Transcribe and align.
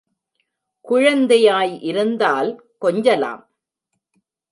குழந்தையாய் 0.85 1.73
இருந்தால் 1.81 2.49
கொஞ்சலாம். 2.81 3.43